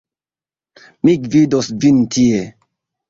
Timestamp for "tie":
2.17-2.41